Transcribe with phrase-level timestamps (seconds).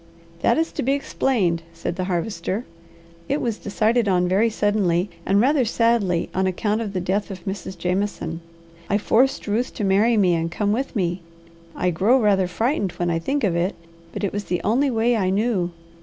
[0.41, 2.65] "That is to be explained," said the Harvester.
[3.29, 7.45] "It was decided on very suddenly, and rather sadly, on account of the death of
[7.45, 7.77] Mrs.
[7.77, 8.41] Jameson.
[8.89, 11.21] I forced Ruth to marry me and come with me.
[11.75, 13.75] I grow rather frightened when I think of it,
[14.11, 15.69] but it was the only way I knew.